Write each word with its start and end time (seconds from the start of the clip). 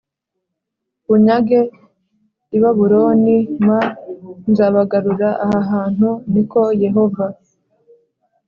Bunyage 1.07 1.59
i 2.55 2.57
babuloni 2.63 3.37
m 3.65 3.67
nzabagarura 4.51 5.29
aha 5.45 5.59
hantu 5.71 6.09
ni 6.31 6.43
ko 6.51 6.61
yehova 6.83 7.25